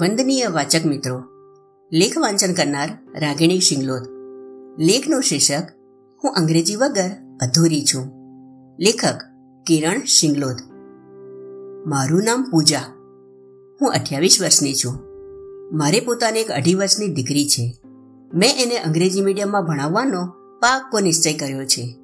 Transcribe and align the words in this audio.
વંદનીય 0.00 0.46
વાચક 0.46 0.86
મિત્રો. 0.86 1.22
લેખ 1.92 2.18
વાંચન 2.18 2.52
કરનાર 2.52 2.88
રાગિણી 3.20 3.60
શિંગલોદ. 3.60 4.02
લેખનું 4.78 5.22
શીર્ષક, 5.22 5.62
હું 6.24 6.34
અંગ્રેજી 6.34 6.76
વગર 6.76 7.10
અધૂરી 7.42 7.84
છું. 7.84 8.12
લેખક, 8.80 9.14
કિરણ 9.66 9.98
શિંગલોદ. 9.98 10.56
મારું 11.86 12.22
નામ 12.24 12.50
પૂજા. 12.50 12.78
હું 13.80 13.90
અઠ્યાવીસ 13.90 14.38
વર્ષની 14.42 14.74
છું. 14.74 14.94
મારે 15.76 16.00
પોતાને 16.00 16.40
એક 16.40 16.50
અઢી 16.50 16.74
વર્ષની 16.74 17.08
દીકરી 17.08 17.48
છે. 17.48 17.78
મેં 18.34 18.50
એને 18.62 18.78
અંગ્રેજી 18.78 19.20
મીડિયમમાં 19.20 19.64
ભણાવવાનો 19.64 20.26
પાક્કો 20.60 21.00
નિશ્ચય 21.00 21.34
કર્યો 21.34 21.64
છે. 21.64 21.96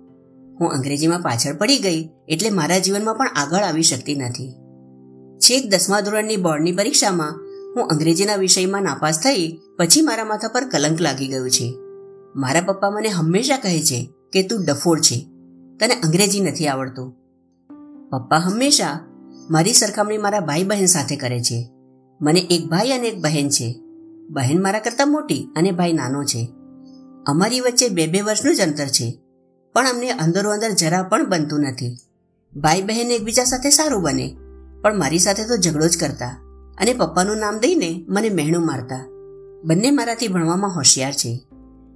હું 0.60 0.68
અંગ્રેજીમાં 0.68 1.20
પાછળ 1.20 1.56
પડી 1.56 1.78
ગઈ 1.78 2.08
એટલે 2.28 2.50
મારા 2.50 2.78
જીવનમાં 2.78 3.14
પણ 3.14 3.26
આગળ 3.26 3.62
આવી 3.62 3.82
શકતી 3.82 4.14
નથી. 4.14 4.54
છેક 5.38 5.70
દસમા 5.70 6.00
ધોરણની 6.00 6.36
બોર્ડની 6.36 6.72
પરીક્ષામાં 6.72 7.43
હું 7.76 7.86
અંગ્રેજીના 7.86 8.36
વિષયમાં 8.36 8.82
નાપાસ 8.82 9.18
થઈ 9.18 9.60
પછી 9.78 10.02
મારા 10.02 10.24
માથા 10.24 10.48
પર 10.48 10.68
કલંક 10.68 11.00
લાગી 11.00 11.28
ગયું 11.28 11.50
છે. 11.50 11.74
મારા 12.36 12.60
પપ્પા 12.60 12.90
મને 12.90 13.08
હંમેશા 13.08 13.56
કહે 13.56 13.80
છે 13.80 14.10
કે 14.32 14.42
તું 14.42 14.64
ડફોડ 14.64 15.00
છે. 15.00 15.26
તને 15.80 15.94
અંગ્રેજી 15.94 16.40
નથી 16.40 16.68
આવડતું. 16.68 17.10
પપ્પા 18.10 18.36
હંમેશા 18.36 19.00
મારી 19.50 19.72
સરખામણી 19.72 20.18
મારા 20.18 20.40
ભાઈ 20.40 20.64
બહેન 20.64 20.86
સાથે 20.86 21.16
કરે 21.16 21.40
છે. 21.40 21.70
મને 22.20 22.40
એક 22.40 22.68
ભાઈ 22.70 22.90
અને 22.90 23.08
એક 23.08 23.20
બહેન 23.20 23.48
છે. 23.48 23.80
બહેન 24.30 24.62
મારા 24.62 24.80
કરતાં 24.80 25.10
મોટી 25.10 25.48
અને 25.56 25.70
ભાઈ 25.70 25.92
નાનો 25.92 26.24
છે. 26.24 26.52
અમારી 27.26 27.60
વચ્ચે 27.60 27.88
બે 27.88 28.06
બે 28.06 28.20
વર્ષનું 28.20 28.56
જ 28.56 28.60
અંતર 28.60 28.86
છે. 28.86 29.20
પણ 29.74 29.88
અમને 29.88 30.10
અંદરો 30.10 30.50
અંદર 30.50 30.70
જરા 30.70 31.02
પણ 31.02 31.28
બનતું 31.28 31.60
નથી. 31.60 31.96
ભાઈ 32.56 32.82
બહેન 32.82 33.10
એકબીજા 33.10 33.44
સાથે 33.44 33.70
સારું 33.70 34.02
બને, 34.02 34.36
પણ 34.82 34.98
મારી 34.98 35.18
સાથે 35.18 35.44
તો 35.44 35.56
ઝઘડો 35.56 35.88
જ 35.88 35.98
કરતા. 35.98 36.43
અને 36.78 36.92
પપ્પાનું 36.92 37.36
નામ 37.36 37.58
દઈને 37.58 38.04
મને 38.08 38.28
મહેણું 38.28 38.66
મારતા. 38.66 39.08
બંને 39.64 39.90
મારાથી 39.90 40.28
ભણવામાં 40.28 40.76
હોશિયાર 40.76 41.12
છે. 41.12 41.46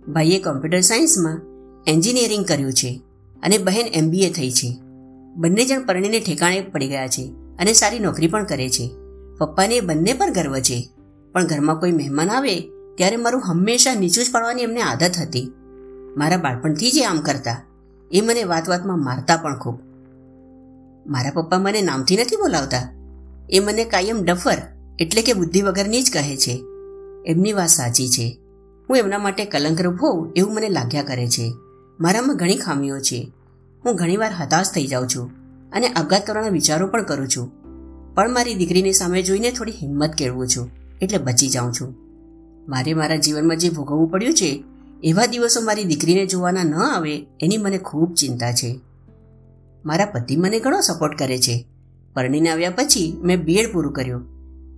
ભાઈએ 0.09 0.39
કોમ્પ્યુટર 0.39 0.81
સાયન્સમાં 0.81 1.41
એન્જિનિયરિંગ 1.87 2.47
કર્યું 2.47 2.73
છે 2.73 3.03
અને 3.43 3.59
બહેન 3.59 3.87
એમબીએ 3.87 4.33
થઈ 4.33 4.51
છે. 4.51 4.81
બંને 5.37 5.65
જણ 5.65 5.87
પરણીને 5.87 6.21
ઠેકાણે 6.21 6.61
પડી 6.61 6.89
ગયા 6.89 7.09
છે 7.09 7.35
અને 7.59 7.73
સારી 7.73 7.99
નોકરી 7.99 8.29
પણ 8.29 8.45
કરે 8.45 8.69
છે. 8.69 8.91
પપ્પાને 9.39 9.81
બંને 9.81 10.13
પર 10.13 10.31
ગર્વ 10.31 10.59
છે. 10.59 10.91
પણ 11.33 11.47
ઘરમાં 11.47 11.81
કોઈ 11.81 11.93
મહેમાન 11.93 12.31
આવે 12.31 12.61
ત્યારે 12.97 13.17
મારું 13.17 13.43
હંમેશા 13.51 13.95
નીચું 13.95 14.25
જ 14.25 14.33
પાડવાની 14.33 14.63
એમને 14.63 14.81
આદત 14.81 15.19
હતી. 15.21 15.53
મારા 16.17 16.37
બાળપણથી 16.37 16.91
જ 16.91 17.03
આમ 17.11 17.21
કરતા. 17.21 17.65
એ 18.13 18.21
મને 18.21 18.45
વાત 18.45 18.69
વાતમાં 18.69 19.05
મારતા 19.05 19.37
પણ 19.37 19.59
ખૂબ. 19.59 19.81
મારા 21.07 21.31
પપ્પા 21.31 21.59
મને 21.59 21.83
નામથી 21.83 22.17
નથી 22.17 22.37
બોલાવતા. 22.37 22.98
એ 23.51 23.61
મને 23.61 23.85
કાયમ 23.85 24.23
ડફર, 24.25 24.59
એટલે 24.99 25.23
કે 25.23 25.33
બુદ્ધિ 25.33 25.63
વગરની 25.63 26.03
જ 26.03 26.13
કહે 26.13 26.37
છે. 26.37 26.55
એમની 27.27 27.53
વાત 27.53 27.69
સાચી 27.69 28.09
છે. 28.09 28.39
હું 28.89 28.97
એમના 28.97 29.19
માટે 29.19 29.45
કલંકરૂપ 29.45 30.03
હોઉં 30.03 30.33
એવું 30.37 30.55
મને 30.55 30.69
લાગ્યા 30.69 31.03
કરે 31.03 31.27
છે. 31.29 31.53
મારામાં 32.01 32.37
ઘણી 32.37 32.57
ખામીઓ 32.57 32.99
છે. 33.01 33.33
હું 33.85 33.97
ઘણીવાર 33.97 34.33
હતાશ 34.33 34.71
થઈ 34.75 34.87
જાઉં 34.87 35.09
છું 35.09 35.31
અને 35.73 35.89
આપઘાત 35.89 36.27
કરવાના 36.27 36.49
વિચારો 36.49 36.87
પણ 36.87 37.03
કરું 37.03 37.29
છું. 37.29 37.47
પણ 38.15 38.33
મારી 38.33 38.55
દીકરીની 38.55 38.93
સામે 38.93 39.23
જોઈને 39.23 39.51
થોડી 39.51 39.73
હિંમત 39.73 40.15
કેળવું 40.15 40.49
છું, 40.49 40.71
એટલે 41.03 41.19
બચી 41.19 41.49
જાઉં 41.49 41.73
છું. 41.73 41.95
મારે 42.69 42.95
મારા 42.95 43.17
જીવનમાં 43.17 43.57
જે 43.57 43.71
ભોગવવું 43.71 44.11
પડ્યું 44.11 44.35
છે, 44.35 44.65
એવા 45.05 45.27
દિવસો 45.27 45.61
મારી 45.61 45.85
દીકરીને 45.85 46.27
જોવાના 46.27 46.65
ન 46.65 46.75
આવે 46.75 47.27
એની 47.41 47.57
મને 47.57 47.79
ખૂબ 47.79 48.15
ચિંતા 48.15 48.53
છે. 48.53 48.81
મારા 49.85 50.05
પતિ 50.05 50.37
મને 50.37 50.61
ઘણો 50.61 50.81
સપોર્ટ 50.81 51.19
કરે 51.19 51.39
છે. 51.39 51.67
પરણીને 52.19 52.51
આવ્યા 52.51 52.71
પછી 52.71 53.17
મેં 53.23 53.45
બીએડ 53.45 53.73
પૂરું 53.73 53.93
કર્યું. 53.93 54.27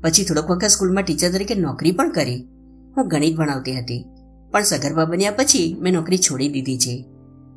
પછી 0.01 0.25
થોડોક 0.25 0.51
વખત 0.51 0.67
સ્કૂલમાં 0.67 1.05
ટીચર 1.05 1.33
તરીકે 1.33 1.55
નોકરી 1.55 1.93
પણ 1.93 2.11
કરી. 2.11 2.49
હું 2.97 3.09
ગણિત 3.09 3.37
ભણાવતી 3.37 3.73
હતી. 3.73 4.05
પણ 4.51 4.63
સગર્ભા 4.63 5.05
બન્યા 5.05 5.31
પછી 5.31 5.77
મેં 5.81 5.93
નોકરી 5.93 6.19
છોડી 6.19 6.49
દીધી 6.49 6.79
છે. 6.79 7.07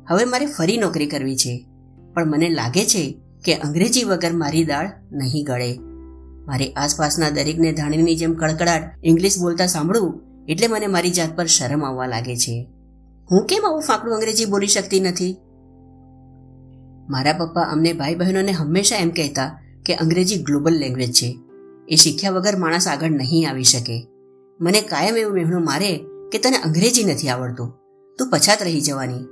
હવે 0.08 0.24
મારે 0.24 0.46
ફરી 0.46 0.76
નોકરી 0.76 1.06
કરવી 1.06 1.36
છે. 1.36 1.66
પણ 2.14 2.30
મને 2.30 2.48
લાગે 2.48 2.84
છે 2.84 3.20
કે 3.44 3.54
અંગ્રેજી 3.54 4.04
વગર 4.04 4.32
મારી 4.32 4.64
દાળ 4.64 4.90
નહીં 5.12 5.44
ગળે. 5.44 5.78
મારી 6.46 6.72
આસપાસના 6.72 7.30
દરેકને 7.30 7.72
ધાણીની 7.72 8.16
જેમ 8.16 8.34
કડકડાટ 8.34 8.94
ઇંગ્લિશ 9.04 9.38
બોલતા 9.38 9.66
સાંભળવું 9.66 10.20
એટલે 10.48 10.66
મને 10.66 10.86
મારી 10.86 11.10
જાત 11.10 11.36
પર 11.36 11.46
શરમ 11.46 11.84
આવવા 11.84 12.06
લાગે 12.06 12.36
છે. 12.36 12.68
હું 13.30 13.46
કેમ 13.46 13.62
આવું 13.66 13.82
ફાંકડું 13.82 14.14
અંગ્રેજી 14.14 14.44
બોલી 14.44 14.66
શકતી 14.66 15.00
નથી? 15.00 15.36
મારા 17.08 17.32
પપ્પા 17.32 17.60
અમને 17.60 17.92
ભાઈ 17.92 18.14
બહેનોને 18.14 18.52
હંમેશા 18.52 18.96
એમ 18.96 19.10
કહેતા 19.10 19.63
કે 19.86 19.94
અંગ્રેજી 19.94 20.42
ગ્લોબલ 20.42 20.72
લેંગ્વેજ 20.72 21.12
છે. 21.12 21.38
એ 21.88 21.96
શીખ્યા 21.96 22.30
વગર 22.30 22.56
માણસ 22.56 22.88
આગળ 22.88 23.10
નહીં 23.10 23.50
આવી 23.50 23.64
શકે. 23.64 24.06
મને 24.60 24.80
કાયમ 24.80 25.16
એવું 25.16 25.34
મહેણું 25.34 25.64
મારે 25.64 26.04
કે 26.32 26.38
તને 26.38 26.56
અંગ્રેજી 26.56 27.04
નથી 27.04 27.28
આવડતું. 27.28 27.74
તું 28.18 28.30
પછાત 28.30 28.62
રહી 28.62 28.80
જવાની. 28.80 29.26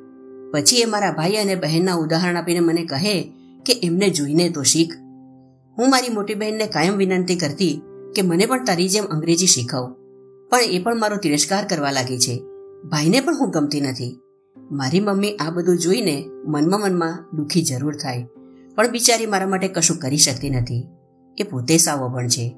પછી 0.52 0.76
એ 0.76 0.84
મારા 0.84 1.12
ભાઈ 1.12 1.32
અને 1.32 1.54
બહેનના 1.54 1.94
ઉદાહરણ 1.94 2.36
આપીને 2.36 2.60
મને 2.60 2.84
કહે 2.84 3.22
કે 3.66 3.80
એમને 3.82 4.10
જોઈને 4.10 4.48
તો 4.48 4.62
શીખ. 4.62 4.92
હું 5.78 5.90
મારી 5.90 6.08
મોટી 6.08 6.34
બહેનને 6.34 6.66
કાયમ 6.66 6.96
વિનંતી 6.96 7.36
કરતી 7.36 7.82
કે 8.16 8.22
મને 8.22 8.46
પણ 8.46 8.64
તારી 8.64 8.88
જેમ 8.88 9.04
અંગ્રેજી 9.04 9.46
શીખવ. 9.46 9.92
પણ 10.50 10.60
એ 10.60 10.78
પણ 10.78 11.00
મારો 11.00 11.16
તિરસ્કાર 11.16 11.69
કરવા 11.69 11.90
લાગી 11.90 12.19
છે. 12.19 12.42
ભાઈને 12.84 13.20
પણ 13.20 13.38
હું 13.40 13.50
ગમતી 13.50 13.80
નથી. 13.80 14.19
મારી 14.70 15.00
મમ્મી 15.00 15.36
આ 15.36 15.50
બધું 15.50 15.78
જોઈને 15.78 16.30
મનમાં 16.46 16.80
મનમાં 16.80 17.36
દુઃખી 17.36 17.62
જરૂર 17.62 17.96
થાય. 17.96 18.26
પણ 18.75 18.91
બિચારી 18.91 19.27
મારા 19.27 19.47
માટે 19.47 19.69
કશું 19.69 19.97
કરી 19.97 20.16
શકતી 20.16 20.50
નથી. 20.50 20.88
એ 21.38 21.43
પોતે 21.43 21.78
સાવ 21.78 22.05
અભણ 22.05 22.28
છે. 22.28 22.56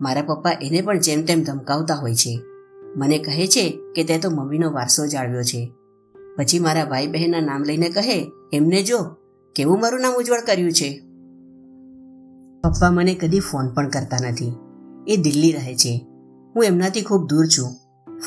મારા 0.00 0.22
પપ્પા 0.22 0.50
એને 0.62 0.80
પણ 0.80 0.98
જેમ 0.98 1.24
તેમ 1.24 1.42
ધમકાવતા 1.42 1.94
હોય 1.94 2.14
છે. 2.14 2.40
મને 2.96 3.18
કહે 3.18 3.46
છે 3.46 3.78
કે 3.94 4.04
તે 4.04 4.18
તો 4.18 4.30
મમ્મીનો 4.30 4.72
વારસો 4.72 5.06
જાળવ્યો 5.06 5.42
છે. 5.42 5.72
પછી 6.38 6.58
મારા 6.58 6.84
ભાઈ 6.84 7.06
બહેનના 7.06 7.40
નામ 7.40 7.62
લઈને 7.62 7.88
કહે, 7.88 8.30
એમને 8.52 8.82
જો, 8.82 8.98
કેવું 9.56 9.80
મારું 9.80 10.00
નામ 10.00 10.14
ઉજ્જવળ 10.14 10.40
કર્યું 10.40 10.72
છે? 10.72 11.02
પપ્પા 12.64 12.90
મને 12.90 13.14
કદી 13.14 13.40
ફોન 13.40 13.68
પણ 13.68 13.88
કરતા 13.88 14.28
નથી. 14.28 14.52
એ 15.08 15.16
દિલ્હી 15.16 15.52
રહે 15.52 15.74
છે. 15.74 16.06
હું 16.56 16.64
એમનાથી 16.64 17.02
ખૂબ 17.02 17.28
દૂર 17.28 17.46
છું. 17.46 17.70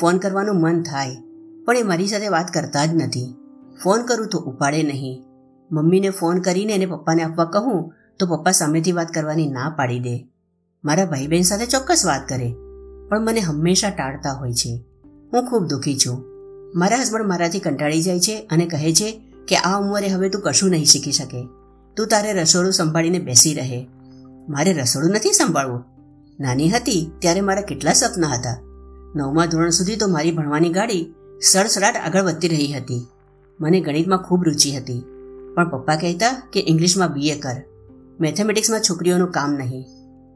ફોન 0.00 0.18
કરવાનું 0.18 0.60
મન 0.60 0.82
થાય, 0.82 1.16
પણ 1.66 1.76
એ 1.76 1.82
મારી 1.82 2.06
સાથે 2.06 2.28
વાત 2.28 2.48
કરતા 2.54 2.84
જ 2.84 2.94
નથી. 2.94 3.34
ફોન 3.84 4.02
કરું 4.02 4.28
તો 4.28 4.38
ઉપાડે 4.38 4.82
નહીં. 4.82 5.22
મમ્મીને 5.72 6.10
ફોન 6.10 6.40
કરીને 6.40 6.74
એને 6.74 6.86
પપ્પાને 6.86 7.22
આપવા 7.22 7.44
કહું, 7.44 7.92
તો 8.18 8.26
પપ્પા 8.26 8.50
સામેથી 8.50 8.92
વાત 8.92 9.12
કરવાની 9.14 9.46
ના 9.46 9.74
પાડી 9.78 10.00
દે. 10.00 10.16
મારા 10.84 11.04
ભાઈ 11.04 11.26
બહેન 11.26 11.42
સાથે 11.42 11.66
ચોક્કસ 11.66 12.06
વાત 12.06 12.28
કરે, 12.28 12.48
પણ 13.08 13.24
મને 13.24 13.40
હંમેશા 13.40 13.90
ટાળતા 13.90 14.32
હોય 14.32 14.52
છે. 14.52 14.72
હું 15.32 15.46
ખૂબ 15.46 15.64
દુઃખી 15.64 15.96
છું. 15.96 16.24
મારા 16.74 16.96
હસબન્ડ 16.96 17.26
મારાથી 17.26 17.60
કંટાળી 17.60 18.02
જાય 18.02 18.20
છે 18.20 18.46
અને 18.50 18.66
કહે 18.66 18.92
છે 18.92 19.08
કે, 19.48 19.56
આ 19.56 19.78
ઉંમરે 19.80 20.08
હવે 20.08 20.28
તું 20.28 20.42
કશું 20.42 20.70
નહીં 20.70 20.84
શીખી 20.84 21.12
શકે. 21.12 21.46
તું 21.96 22.06
તારે 22.06 22.32
રસોડું 22.32 22.72
સંભાળીને 22.72 23.18
બેસી 23.18 23.54
રહે. 23.54 23.86
મારે 24.48 24.72
રસોડું 24.72 25.10
નથી 25.10 25.32
સંભાળવું. 25.32 25.84
નાની 26.40 26.68
હતી 26.68 27.12
ત્યારે 27.18 27.40
મારા 27.40 27.62
કેટલા 27.62 27.92
સપના 27.92 28.26
હતા. 28.26 28.56
નવમા 29.16 29.46
ધોરણ 29.46 29.70
સુધી 29.70 29.96
તો 29.96 30.08
મારી 30.08 30.30
ભણવાની 30.30 30.68
ગાડી 30.68 31.14
સડસડાટ 31.42 31.96
આગળ 31.96 32.22
વધતી 32.22 32.48
રહી 32.48 32.72
હતી. 32.72 33.06
મને 33.60 33.80
ગણિતમાં 33.80 34.22
ખૂબ 34.22 34.44
રુચિ 34.44 34.70
હતી. 34.70 35.02
પણ 35.54 35.68
પપ્પા 35.68 35.96
કહેતા 35.96 36.42
કે 36.52 36.60
ઇંગ્લિશમાં 36.60 37.12
બીએ 37.12 37.40
કર. 37.40 37.56
મેથેમેટિક્સમાં 38.20 38.80
છોકરીઓનું 38.80 39.30
કામ 39.30 39.52
નહીં. 39.52 39.84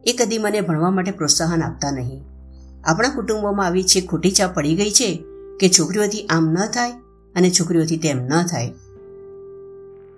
એ 0.05 0.13
કદી 0.13 0.39
મને 0.39 0.61
ભણવા 0.61 0.91
માટે 0.91 1.11
પ્રોત્સાહન 1.11 1.63
આપતા 1.63 1.91
નહીં. 1.91 2.23
આપણા 2.85 3.09
કુટુંબોમાં 3.09 3.67
આવી 3.67 3.83
છે 3.83 4.01
ખોટી 4.01 4.31
છાપ 4.31 4.55
પડી 4.55 4.75
ગઈ 4.75 4.91
છે 4.91 5.25
કે 5.61 5.69
છોકરીઓથી 5.69 6.27
આમ 6.27 6.53
ન 6.53 6.67
થાય 6.67 6.93
અને 7.35 7.51
છોકરીઓથી 7.51 7.97
તેમ 7.97 8.17
ન 8.17 8.43
થાય. 8.43 8.73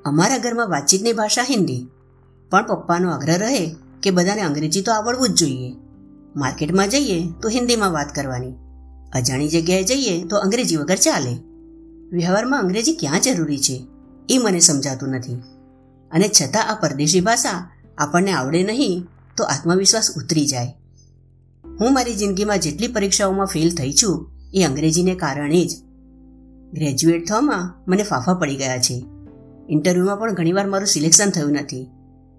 અમારા 0.05 0.39
ઘરમાં 0.39 0.71
વાતચીતની 0.71 1.13
ભાષા 1.13 1.43
હિન્દી. 1.43 1.87
પણ 2.51 2.67
પપ્પાનો 2.67 3.11
આગ્રહ 3.11 3.37
રહે 3.37 3.75
કે 4.03 4.11
બધાને 4.11 4.43
અંગ્રેજી 4.43 4.83
તો 4.83 4.93
આવડવું 4.93 5.29
જ 5.29 5.33
જોઈએ. 5.33 5.75
માર્કેટમાં 6.37 6.89
જઈએ 6.89 7.29
તો 7.43 7.49
હિન્દીમાં 7.49 7.93
વાત 7.93 8.15
કરવાની. 8.15 8.53
અજાણી 9.13 9.49
જગ્યાએ 9.49 9.85
જઈએ 9.85 10.25
તો 10.25 10.37
અંગ્રેજી 10.37 10.77
વગર 10.77 10.97
ચાલે. 10.97 11.39
વ્યવહારમાં 12.17 12.61
અંગ્રેજી 12.61 12.95
ક્યાં 12.95 13.21
જરૂરી 13.21 13.59
છે? 13.59 13.96
એ 14.31 14.39
મને 14.39 14.59
સમજાતું 14.59 15.09
નથી. 15.09 15.35
અને 16.11 16.29
છતાં 16.29 16.71
આ 16.71 16.75
પરદેશી 16.75 17.21
ભાષા 17.21 17.71
આપણને 17.99 18.33
આવડે 18.33 18.63
નહીં 18.63 19.07
તો 19.37 19.45
આત્મવિશ્વાસ 19.45 20.11
ઉતરી 20.17 20.47
જાય. 20.47 20.67
હું 21.81 21.95
મારી 21.95 22.15
જિંદગીમાં 22.15 22.59
જેટલી 22.59 22.89
પરીક્ષાઓમાં 22.89 23.47
ફેલ 23.47 23.75
થઈ 23.75 23.93
છું, 23.93 24.31
એ 24.55 24.65
અંગ્રેજીને 24.65 25.15
કારણે 25.15 25.65
જ. 25.65 25.71
ગ્રેજ્યુએટ 26.73 27.29
થવામાં 27.29 27.85
મને 27.89 28.03
ફાફા 28.03 28.35
પડી 28.35 28.57
ગયા 28.57 28.79
છે. 28.79 29.05
ઇન્ટરવ્યૂમાં 29.69 30.17
પણ 30.17 30.35
ઘણીવાર 30.35 30.67
મારું 30.67 30.87
સિલેક્શન 30.87 31.31
થયું 31.31 31.53
નથી. 31.53 31.87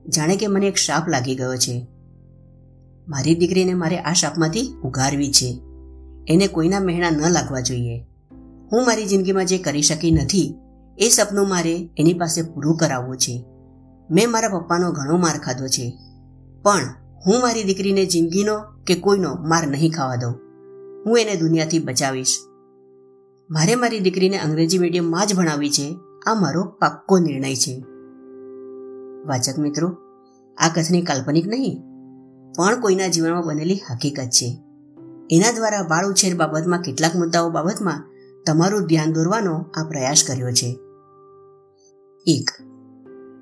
જાણે 0.08 0.36
કે 0.36 0.48
મને 0.48 0.68
એક 0.68 0.76
શાપ 0.76 1.10
લાગી 1.10 1.36
ગયો 1.36 1.56
છે. 1.56 1.88
મારી 3.08 3.36
દીકરીને 3.36 3.74
મારે 3.74 4.00
આ 4.00 4.14
શાપમાંથી 4.14 4.74
ઉગારવી 4.84 5.32
છે. 5.32 5.62
એને 6.28 6.48
કોઈના 6.48 6.80
મહેણા 6.80 7.10
ન 7.10 7.32
લાગવા 7.32 7.60
જોઈએ. 7.60 8.06
હું 8.72 8.86
મારી 8.86 9.06
જિંદગીમાં 9.06 9.46
જે 9.46 9.58
કરી 9.58 9.82
શકી 9.82 10.12
નથી 10.12 10.56
એ 10.98 11.10
સપનું 11.10 11.50
મારે 11.50 11.90
એની 11.98 12.14
પાસે 12.14 12.42
પૂરું 12.42 12.78
કરાવવું 12.78 13.18
છે. 13.18 13.46
મેં 14.12 14.32
મારા 14.32 14.50
પપ્પાનો 14.50 14.92
ઘણો 14.92 15.18
માર 15.18 15.38
ખાધો 15.38 15.68
છે. 15.68 16.00
પણ 16.64 16.80
હું 17.28 17.42
મારી 17.42 17.64
દીકરીને 17.64 18.06
જિંદગીનો 18.06 18.60
કે 18.88 18.96
કોઈનો 18.96 19.34
માર 19.34 19.68
નહીં 19.68 19.92
ખાવા 19.92 20.16
દઉં. 20.16 20.34
હું 21.06 21.20
એને 21.20 21.36
દુનિયાથી 21.36 21.80
બચાવીશ. 21.80 22.38
મારે 23.50 23.76
મારી 23.76 24.00
દીકરીને 24.00 24.38
અંગ્રેજી 24.38 24.78
મીડિયમમાં 24.78 25.28
જ 25.28 25.36
ભણાવવી 25.36 25.70
છે. 25.70 25.98
આ 26.28 26.34
મારો 26.34 26.64
પાક્કો 26.64 27.20
નિર્ણય 27.20 27.56
છે. 27.56 27.86
વાચક 29.28 29.60
મિત્રો, 29.60 29.88
આ 30.58 30.70
કથની 30.76 31.02
કાલ્પનિક 31.02 31.48
નહીં, 31.48 31.82
પણ 32.58 32.82
કોઈના 32.82 33.08
જીવનમાં 33.08 33.44
બનેલી 33.46 33.80
હકીકત 33.92 34.24
છે. 34.24 34.64
એના 35.30 35.52
દ્વારા 35.52 35.84
બાળ 35.84 36.08
ઉછેર 36.08 36.36
બાબતમાં 36.36 36.82
કેટલાક 36.82 37.16
મુદ્દાઓ 37.16 37.50
બાબતમાં 37.50 38.04
તમારું 38.46 38.88
ધ્યાન 38.88 39.14
દોરવાનો 39.14 39.54
આ 39.54 39.84
પ્રયાસ 39.88 40.24
કર્યો 40.28 40.52
છે. 40.52 40.80
એક. 42.30 42.50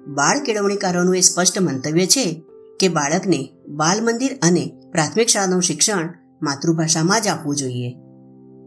બાળ 0.07 0.43
કેળવણીકારોનું 0.43 1.17
એ 1.17 1.21
સ્પષ્ટ 1.21 1.61
મંતવ્ય 1.61 2.05
છે 2.05 2.43
કે 2.79 2.87
બાળકને 2.87 3.49
બાલ 3.67 4.05
મંદિર 4.05 4.39
અને 4.41 4.73
પ્રાથમિક 4.91 5.27
શાળાનું 5.27 5.61
શિક્ષણ 5.61 6.13
માતૃભાષામાં 6.41 7.21
જ 7.21 7.27
આપવું 7.27 7.55
જોઈએ. 7.55 7.91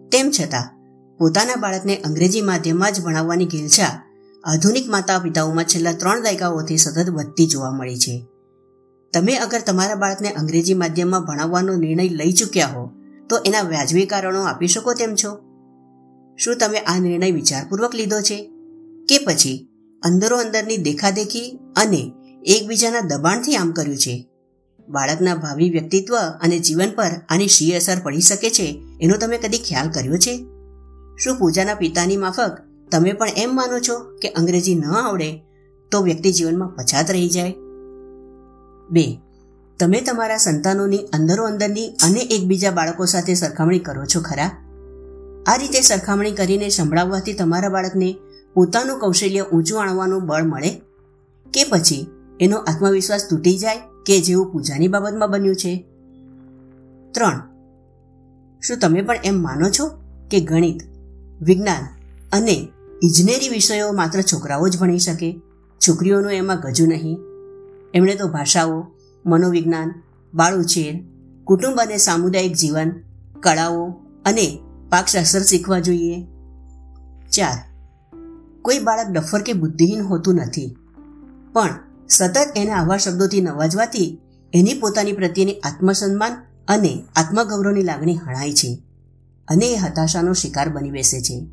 તેમ 0.08 0.30
છતાં, 0.30 0.78
પોતાના 1.18 1.56
બાળકને 1.56 1.96
અંગ્રેજી 1.96 2.40
માધ્યમમાં 2.40 2.92
જ 2.92 3.00
ભણાવવાની 3.00 3.46
ઘેલછા 3.46 4.02
આધુનિક 4.44 4.90
માતા 4.90 5.18
પિતાઓમાં 5.18 5.64
છેલ્લા 5.64 5.92
ત્રણ 5.92 6.22
દાયકાઓથી 6.22 6.76
સતત 6.76 7.10
વધતી 7.10 7.46
જોવા 7.46 7.70
મળી 7.70 7.96
છે. 7.96 8.26
તમે 9.12 9.36
અગર 9.36 9.60
તમારા 9.66 9.94
બાળકને 9.94 10.30
અંગ્રેજી 10.30 10.74
માધ્યમમાં 10.74 11.24
ભણાવવાનો 11.24 11.76
નિર્ણય 11.76 12.08
લઈ 12.08 12.32
ચૂક્યા 12.32 12.66
હો, 12.66 12.90
તો 13.28 13.38
એના 13.38 13.60
વ્યાજબી 13.60 14.06
કારણો 14.06 14.42
આપી 14.42 14.66
શકો 14.66 14.94
તેમ 14.94 15.14
છો? 15.14 15.36
શું 16.36 16.56
તમે 16.60 16.78
આ 16.78 16.98
નિર્ણય 16.98 17.30
વિચારપૂર્વક 17.30 17.94
લીધો 17.94 18.20
છે? 18.20 18.52
કે 19.08 19.18
પછી 19.18 19.67
અંદરો 20.02 20.36
અંદરની 20.36 20.76
દેખાદેખી 20.76 21.58
અને 21.76 22.12
એકબીજાના 22.46 23.00
દબાણથી 23.00 23.56
આમ 23.56 23.72
કર્યું 23.72 23.96
છે. 23.96 24.28
બાળકના 24.88 25.34
ભાવિ 25.34 25.70
વ્યક્તિત્વ 25.70 26.16
અને 26.16 26.58
જીવન 26.58 26.90
પર 26.90 27.10
આની 27.28 27.48
શી 27.48 27.72
અસર 27.72 27.96
પડી 28.02 28.20
શકે 28.20 28.50
છે, 28.50 28.82
એનો 29.00 29.16
તમે 29.16 29.38
કદી 29.38 29.58
ખ્યાલ 29.58 29.90
કર્યો 29.90 30.16
છે? 30.16 30.46
શું 31.16 31.38
પૂજાના 31.38 31.74
પિતાની 31.74 32.16
માફક 32.16 32.58
તમે 32.90 33.12
પણ 33.12 33.28
એમ 33.28 33.56
માનો 33.56 33.78
છો 33.78 34.16
કે 34.22 34.28
અંગ્રેજી 34.28 34.74
ન 34.74 34.84
આવડે 34.84 35.42
તો 35.92 36.02
વ્યક્તિ 36.02 36.32
જીવનમાં 36.32 36.68
પછાત 36.68 37.10
રહી 37.10 37.28
જાય? 37.28 37.54
બે, 38.90 39.18
તમે 39.78 40.00
તમારા 40.00 40.36
સંતાનોની 40.36 40.98
અંદરો 40.98 41.44
અંદરની 41.44 41.88
અને 41.88 42.20
એકબીજા 42.20 42.70
બાળકો 42.70 43.04
સાથે 43.04 43.34
સરખામણી 43.34 43.78
કરો 43.78 44.04
છો 44.04 44.20
ખરા? 44.20 44.50
આ 45.46 45.56
રીતે 45.56 45.80
સરખામણી 45.80 46.32
કરીને 46.32 46.68
સંભળાવવાથી 46.68 47.32
તમારા 47.32 47.68
બાળકને 47.68 48.16
પોતાનું 48.58 48.98
કૌશલ્ય 48.98 49.40
ઊંચું 49.40 49.82
આણવાનું 49.82 50.26
બળ 50.26 50.42
મળે 50.42 50.70
કે 51.54 51.64
પછી 51.64 52.06
એનો 52.40 52.56
આત્મવિશ્વાસ 52.56 53.26
તૂટી 53.30 53.58
જાય 53.58 53.76
કે 54.06 54.20
જેવું 54.20 54.52
પૂજાની 54.52 54.88
બાબતમાં 54.88 55.30
બન્યું 55.30 55.56
છે? 55.56 55.84
ત્રણ. 57.12 57.40
શું 58.60 58.78
તમે 58.78 59.02
પણ 59.02 59.16
એમ 59.24 59.42
માનો 59.42 59.70
છો 59.70 59.90
કે 60.30 60.40
ગણિત, 60.40 60.80
વિજ્ઞાન 61.42 61.84
અને 62.32 62.68
ઇજનેરી 63.02 63.48
વિષયો 63.48 63.92
માત્ર 63.92 64.22
છોકરાઓ 64.22 64.68
જ 64.68 64.78
ભણી 64.78 64.98
શકે? 64.98 65.40
છોકરીઓનું 65.88 66.32
એમાં 66.32 66.60
ગજુ 66.60 66.86
નહીં. 66.86 67.18
એમણે 67.94 68.14
તો 68.14 68.28
ભાષાઓ, 68.28 68.86
મનોવિજ્ઞાન 69.26 69.94
બાળ 70.34 70.58
ઉછેર 70.58 71.04
કુટુંબ 71.44 71.80
અને 71.80 71.96
સામુદાયિક 71.96 72.52
જીવન, 72.52 72.90
કળાઓ 73.40 73.86
અને 74.24 74.58
પાકશાસ્ત્ર 74.90 75.40
શીખવા 75.40 75.78
જોઈએ. 75.78 76.22
ચાર. 77.32 77.67
કોઈ 78.62 78.78
બાળક 78.78 79.06
ડફર 79.06 79.42
કે 79.42 79.52
બુદ્ધિહીન 79.52 80.02
હોતું 80.02 80.34
નથી. 80.34 80.76
પણ 81.52 81.68
સતત 82.08 82.52
એને 82.56 82.70
આવા 82.70 82.96
શબ્દોથી 82.96 83.40
નવાજવાથી 83.40 84.20
એની 84.54 84.74
પોતાની 84.74 85.12
પ્રત્યેની 85.12 85.54
આત્મસન્માન 85.54 86.32
અને 86.68 87.04
આત્મગૌરવની 87.16 87.82
લાગણી 87.82 88.16
હણાય 88.16 88.52
છે 88.52 88.82
અને 89.48 89.66
એ 89.66 89.76
હતાશાનો 89.76 90.32
શિકાર 90.32 90.68
બની 90.68 90.90
બેસે 90.90 91.20
છે. 91.20 91.48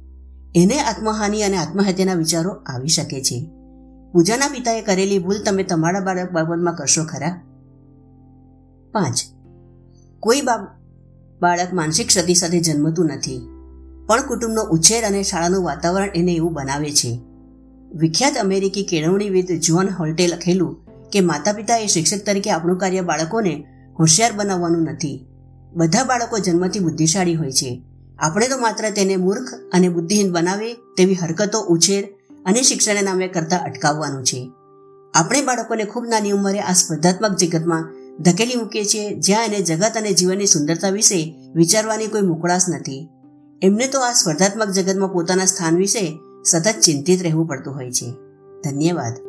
એને 0.56 0.80
આત્મહાનિ 0.80 1.42
અને 1.42 1.58
આત્મહત્યાના 1.58 2.14
વિચારો 2.14 2.52
આવી 2.52 2.88
શકે 2.88 3.22
છે. 3.22 3.50
પૂજાના 4.14 4.48
પિતાએ 4.48 4.82
કરેલી 4.82 5.20
ભૂલ 5.20 5.44
તમે 5.46 5.64
તમારા 5.64 6.00
બાળક 6.00 6.32
બાબતમાં 6.32 6.76
કરશો 6.76 7.04
ખરા? 7.04 7.42
પાંચ. 8.92 9.24
કોઈ 10.20 10.42
બાળક 11.42 11.74
માનસિક 11.74 12.08
ક્ષતિ 12.08 12.36
સાથે 12.36 12.60
જન્મતું 12.60 13.06
નથી. 13.06 13.55
પણ 14.08 14.28
કુટુંબનો 14.28 14.62
ઉછેર 14.62 15.06
અને 15.06 15.24
શાળાનું 15.24 15.64
વાતાવરણ 15.64 16.10
એને 16.16 16.34
એવું 16.34 16.54
બનાવે 16.54 16.92
છે. 16.92 17.20
વિખ્યાત 17.96 18.38
અમેરિકી 18.38 18.84
કેળવણીવિદ 18.84 19.52
જ્હોન 19.60 19.88
હોલ્ટે 20.00 20.28
લખેલું 20.28 20.78
કે 21.10 21.20
માતા 21.20 21.54
પિતા 21.54 21.78
એ 21.78 21.88
શિક્ષક 21.88 22.26
તરીકે 22.26 22.52
આપણું 22.52 22.78
કાર્ય 22.78 23.02
બાળકોને 23.02 23.66
હોશિયાર 24.00 24.32
બનાવવાનું 24.32 24.82
નથી. 24.82 25.26
બધા 25.74 26.04
બાળકો 26.04 26.40
જન્મથી 26.40 26.80
બુદ્ધિશાળી 26.80 27.34
હોય 27.34 27.52
છે. 27.52 27.84
આપણે 28.20 28.48
તો 28.48 28.58
માત્ર 28.58 28.90
તેને 28.90 29.16
મૂર્ખ 29.16 29.54
અને 29.74 29.90
બુદ્ધિહીન 29.90 30.32
બનાવે 30.32 30.74
તેવી 30.74 31.16
હરકતો, 31.16 31.60
ઉછેર 31.60 32.08
અને 32.46 32.62
શિક્ષણના 32.62 33.02
નામે 33.02 33.28
કરતા 33.28 33.58
અટકાવવાનું 33.58 34.24
છે. 34.24 34.52
આપણે 35.14 35.42
બાળકોને 35.42 35.84
ખૂબ 35.84 36.06
નાની 36.06 36.32
ઉંમરે 36.32 36.60
આ 36.60 36.74
સ્પર્ધાત્મક 36.74 37.38
જગતમાં 37.38 37.94
ધકેલી 38.20 38.56
મૂકીએ 38.56 38.86
છીએ, 38.86 39.20
જ્યાં 39.20 39.46
એને 39.46 39.60
જગત 39.60 39.92
અને 39.96 40.14
જીવનની 40.14 40.46
સુંદરતા 40.46 40.90
વિશે 40.90 41.36
વિચારવાની 41.56 42.08
કોઈ 42.08 42.22
મોકળાશ 42.22 42.62
નથી. 42.70 43.10
એમને 43.66 43.88
તો 43.88 44.00
આ 44.00 44.12
સ્પર્ધાત્મક 44.12 44.68
જગતમાં 44.68 45.14
પોતાના 45.14 45.46
સ્થાન 45.46 45.78
વિશે 45.78 46.20
સતત 46.46 46.80
ચિંતિત 46.82 47.24
રહેવું 47.24 47.48
પડતું 47.48 47.76
હોય 47.76 47.92
છે. 47.92 48.12
ધન્યવાદ. 48.64 49.25